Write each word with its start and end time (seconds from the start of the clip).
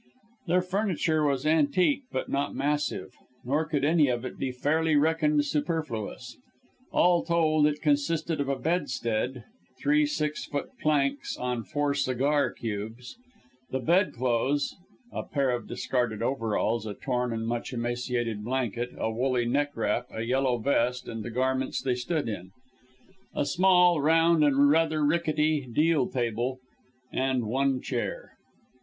Their 0.47 0.63
furniture 0.63 1.23
was 1.23 1.45
antique 1.45 2.05
but 2.11 2.27
not 2.27 2.55
massive; 2.55 3.13
nor 3.45 3.65
could 3.65 3.85
any 3.85 4.07
of 4.07 4.25
it 4.25 4.39
be 4.39 4.51
fairly 4.51 4.95
reckoned 4.95 5.45
superfluous. 5.45 6.39
All 6.91 7.23
told, 7.23 7.67
it 7.67 7.83
consisted 7.83 8.41
of 8.41 8.49
a 8.49 8.55
bedstead 8.55 9.43
(three 9.77 10.07
six 10.07 10.43
foot 10.45 10.71
planks 10.81 11.37
on 11.37 11.61
four 11.61 11.93
sugar 11.93 12.49
cubes; 12.49 13.15
the 13.69 13.77
bedclothes 13.77 14.75
a 15.13 15.21
pair 15.21 15.51
of 15.51 15.67
discarded 15.67 16.23
overalls, 16.23 16.87
a 16.87 16.95
torn 16.95 17.31
and 17.31 17.45
much 17.45 17.71
emaciated 17.71 18.43
blanket, 18.43 18.89
a 18.97 19.11
woolly 19.11 19.45
neck 19.45 19.77
wrap, 19.77 20.07
a 20.11 20.23
yellow 20.23 20.57
vest, 20.57 21.07
and 21.07 21.21
the 21.21 21.29
garments 21.29 21.79
they 21.79 21.93
stood 21.93 22.27
in); 22.27 22.49
a 23.35 23.45
small 23.45 24.01
round 24.01 24.43
and 24.43 24.67
rather 24.71 25.05
rickety 25.05 25.67
deal 25.71 26.07
table; 26.07 26.57
and 27.13 27.45
one 27.45 27.79
chair. 27.79 28.33